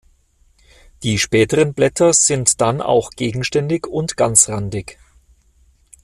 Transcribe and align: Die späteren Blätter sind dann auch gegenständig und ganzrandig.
Die 1.03 1.19
späteren 1.19 1.75
Blätter 1.75 2.11
sind 2.13 2.59
dann 2.59 2.81
auch 2.81 3.11
gegenständig 3.11 3.85
und 3.85 4.17
ganzrandig. 4.17 4.97